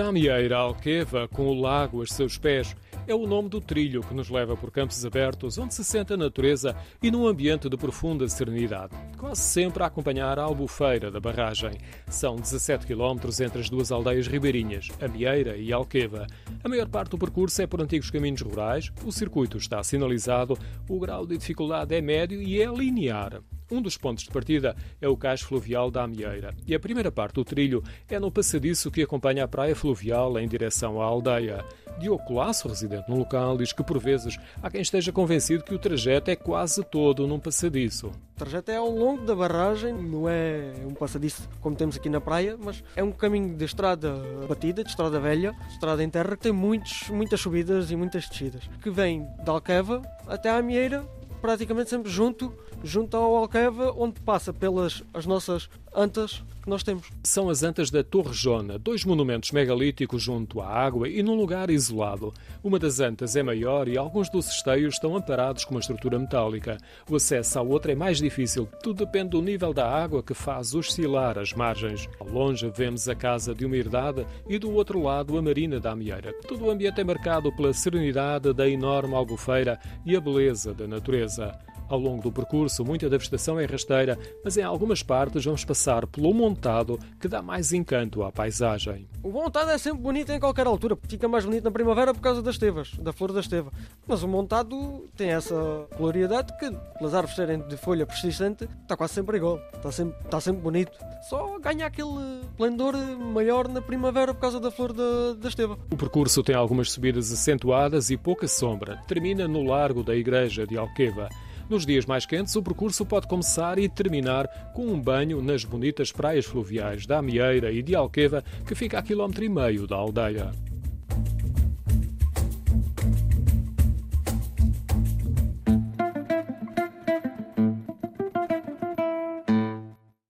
Da 0.00 0.08
Amieira 0.08 0.56
à 0.56 0.60
Alqueva, 0.60 1.28
com 1.28 1.46
o 1.48 1.60
lago 1.60 2.00
a 2.00 2.06
seus 2.06 2.38
pés, 2.38 2.74
é 3.06 3.14
o 3.14 3.26
nome 3.26 3.50
do 3.50 3.60
trilho 3.60 4.00
que 4.00 4.14
nos 4.14 4.30
leva 4.30 4.56
por 4.56 4.70
campos 4.70 5.04
abertos, 5.04 5.58
onde 5.58 5.74
se 5.74 5.84
sente 5.84 6.14
a 6.14 6.16
natureza 6.16 6.74
e 7.02 7.10
num 7.10 7.26
ambiente 7.26 7.68
de 7.68 7.76
profunda 7.76 8.26
serenidade. 8.26 8.96
Quase 9.18 9.42
sempre 9.42 9.82
a 9.82 9.86
acompanhar 9.88 10.38
a 10.38 10.44
albufeira 10.44 11.10
da 11.10 11.20
barragem. 11.20 11.72
São 12.08 12.36
17 12.36 12.86
quilómetros 12.86 13.42
entre 13.42 13.60
as 13.60 13.68
duas 13.68 13.92
aldeias 13.92 14.26
ribeirinhas, 14.26 14.88
Amieira 15.02 15.58
e 15.58 15.70
Alqueva. 15.70 16.26
A 16.64 16.68
maior 16.70 16.88
parte 16.88 17.10
do 17.10 17.18
percurso 17.18 17.60
é 17.60 17.66
por 17.66 17.82
antigos 17.82 18.10
caminhos 18.10 18.40
rurais, 18.40 18.90
o 19.04 19.12
circuito 19.12 19.58
está 19.58 19.82
sinalizado, 19.82 20.56
o 20.88 20.98
grau 20.98 21.26
de 21.26 21.36
dificuldade 21.36 21.94
é 21.94 22.00
médio 22.00 22.40
e 22.40 22.58
é 22.58 22.66
linear. 22.72 23.42
Um 23.70 23.80
dos 23.80 23.96
pontos 23.96 24.24
de 24.24 24.30
partida 24.30 24.74
é 25.00 25.08
o 25.08 25.16
cais 25.16 25.42
fluvial 25.42 25.92
da 25.92 26.02
Amieira 26.02 26.52
e 26.66 26.74
a 26.74 26.80
primeira 26.80 27.12
parte 27.12 27.34
do 27.34 27.44
trilho 27.44 27.84
é 28.08 28.18
no 28.18 28.30
passadiço 28.30 28.90
que 28.90 29.02
acompanha 29.02 29.44
a 29.44 29.48
praia 29.48 29.76
fluvial 29.76 30.36
em 30.40 30.48
direção 30.48 31.00
à 31.00 31.04
aldeia. 31.04 31.64
Diogo 32.00 32.24
Colasso, 32.24 32.66
residente 32.66 33.08
no 33.08 33.18
local, 33.18 33.56
diz 33.56 33.72
que 33.72 33.84
por 33.84 33.98
vezes 33.98 34.36
há 34.62 34.70
quem 34.70 34.80
esteja 34.80 35.12
convencido 35.12 35.62
que 35.62 35.74
o 35.74 35.78
trajeto 35.78 36.30
é 36.30 36.36
quase 36.36 36.82
todo 36.82 37.26
num 37.26 37.38
passadiço. 37.38 38.08
O 38.08 38.38
trajeto 38.38 38.70
é 38.70 38.76
ao 38.76 38.90
longo 38.90 39.24
da 39.24 39.36
barragem, 39.36 39.92
não 39.92 40.28
é 40.28 40.72
um 40.84 40.94
passadiço 40.94 41.48
como 41.60 41.76
temos 41.76 41.96
aqui 41.96 42.08
na 42.08 42.20
praia, 42.20 42.56
mas 42.58 42.82
é 42.96 43.04
um 43.04 43.12
caminho 43.12 43.54
de 43.54 43.64
estrada 43.64 44.14
batida, 44.48 44.82
de 44.82 44.90
estrada 44.90 45.20
velha, 45.20 45.54
estrada 45.68 46.02
em 46.02 46.08
terra, 46.08 46.36
que 46.36 46.42
tem 46.42 46.52
muitos, 46.52 47.08
muitas 47.10 47.40
subidas 47.40 47.90
e 47.90 47.96
muitas 47.96 48.28
descidas, 48.28 48.68
que 48.82 48.90
vem 48.90 49.28
da 49.44 49.52
Alqueva 49.52 50.02
até 50.26 50.48
à 50.48 50.56
Amieira 50.56 51.06
praticamente 51.40 51.90
sempre 51.90 52.10
junto, 52.10 52.52
junto 52.82 53.16
ao 53.16 53.36
Alqueva, 53.36 53.92
onde 53.96 54.20
passa 54.20 54.52
pelas 54.52 55.02
as 55.12 55.26
nossas 55.26 55.68
antas 55.94 56.42
que 56.62 56.68
nós 56.68 56.82
temos. 56.82 57.10
São 57.22 57.48
as 57.48 57.62
antas 57.62 57.90
da 57.90 58.04
Torre 58.04 58.32
Jona, 58.32 58.78
dois 58.78 59.04
monumentos 59.04 59.50
megalíticos 59.50 60.22
junto 60.22 60.60
à 60.60 60.68
água 60.68 61.08
e 61.08 61.22
num 61.22 61.34
lugar 61.34 61.70
isolado. 61.70 62.32
Uma 62.62 62.78
das 62.78 63.00
antas 63.00 63.34
é 63.34 63.42
maior 63.42 63.88
e 63.88 63.96
alguns 63.96 64.28
dos 64.28 64.48
esteios 64.48 64.94
estão 64.94 65.16
amparados 65.16 65.64
com 65.64 65.74
uma 65.74 65.80
estrutura 65.80 66.18
metálica. 66.18 66.76
O 67.08 67.16
acesso 67.16 67.58
à 67.58 67.62
outra 67.62 67.92
é 67.92 67.94
mais 67.94 68.18
difícil, 68.18 68.68
tudo 68.82 69.04
depende 69.04 69.30
do 69.30 69.42
nível 69.42 69.72
da 69.72 69.88
água 69.88 70.22
que 70.22 70.34
faz 70.34 70.74
oscilar 70.74 71.38
as 71.38 71.52
margens. 71.52 72.08
Ao 72.18 72.28
longe 72.28 72.70
vemos 72.70 73.08
a 73.08 73.14
casa 73.14 73.54
de 73.54 73.64
uma 73.64 73.76
herdade 73.76 74.26
e 74.48 74.58
do 74.58 74.70
outro 74.72 75.02
lado 75.02 75.38
a 75.38 75.42
marina 75.42 75.80
da 75.80 75.92
Amieira. 75.92 76.32
Todo 76.46 76.66
o 76.66 76.70
ambiente 76.70 77.00
é 77.00 77.04
marcado 77.04 77.54
pela 77.56 77.72
serenidade 77.72 78.52
da 78.52 78.68
enorme 78.68 79.14
albufeira 79.14 79.78
e 80.04 80.14
a 80.14 80.20
beleza 80.20 80.74
da 80.74 80.86
natureza. 80.86 81.58
Ao 81.90 81.98
longo 81.98 82.22
do 82.22 82.30
percurso, 82.30 82.84
muita 82.84 83.10
da 83.10 83.18
vegetação 83.18 83.58
é 83.58 83.64
rasteira, 83.64 84.16
mas 84.44 84.56
em 84.56 84.62
algumas 84.62 85.02
partes 85.02 85.44
vamos 85.44 85.64
passar 85.64 86.06
pelo 86.06 86.32
montado 86.32 86.96
que 87.18 87.26
dá 87.26 87.42
mais 87.42 87.72
encanto 87.72 88.22
à 88.22 88.30
paisagem. 88.30 89.08
O 89.24 89.30
montado 89.30 89.72
é 89.72 89.76
sempre 89.76 90.00
bonito 90.00 90.30
em 90.30 90.38
qualquer 90.38 90.68
altura, 90.68 90.96
fica 91.08 91.26
mais 91.26 91.44
bonito 91.44 91.64
na 91.64 91.70
primavera 91.72 92.14
por 92.14 92.20
causa 92.20 92.40
das 92.40 92.54
estevas, 92.54 92.92
da 93.00 93.12
flor 93.12 93.32
da 93.32 93.40
esteva. 93.40 93.72
Mas 94.06 94.22
o 94.22 94.28
montado 94.28 95.08
tem 95.16 95.30
essa 95.30 95.88
coloridade 95.96 96.56
que, 96.60 96.70
pelas 96.96 97.12
árvores 97.12 97.34
serem 97.34 97.58
de 97.66 97.76
folha 97.76 98.06
persistente, 98.06 98.68
está 98.82 98.96
quase 98.96 99.14
sempre 99.14 99.38
igual, 99.38 99.58
está 99.74 99.90
sempre, 99.90 100.16
está 100.24 100.40
sempre 100.40 100.62
bonito. 100.62 100.92
Só 101.28 101.58
ganha 101.58 101.86
aquele 101.86 102.40
esplendor 102.52 102.96
maior 103.18 103.66
na 103.66 103.82
primavera 103.82 104.32
por 104.32 104.42
causa 104.42 104.60
da 104.60 104.70
flor 104.70 104.92
da, 104.92 105.34
da 105.36 105.48
esteva. 105.48 105.76
O 105.90 105.96
percurso 105.96 106.40
tem 106.44 106.54
algumas 106.54 106.92
subidas 106.92 107.32
acentuadas 107.32 108.10
e 108.10 108.16
pouca 108.16 108.46
sombra. 108.46 109.02
Termina 109.08 109.48
no 109.48 109.64
largo 109.64 110.04
da 110.04 110.14
igreja 110.14 110.64
de 110.64 110.78
Alqueva. 110.78 111.28
Nos 111.70 111.86
dias 111.86 112.04
mais 112.04 112.26
quentes, 112.26 112.56
o 112.56 112.62
percurso 112.64 113.06
pode 113.06 113.28
começar 113.28 113.78
e 113.78 113.88
terminar 113.88 114.48
com 114.74 114.88
um 114.88 115.00
banho 115.00 115.40
nas 115.40 115.64
bonitas 115.64 116.10
praias 116.10 116.44
fluviais 116.44 117.06
da 117.06 117.18
Amieira 117.18 117.70
e 117.70 117.80
de 117.80 117.94
Alqueva, 117.94 118.42
que 118.66 118.74
fica 118.74 118.98
a 118.98 119.02
quilómetro 119.02 119.44
e 119.44 119.48
meio 119.48 119.86
da 119.86 119.94
aldeia. 119.94 120.50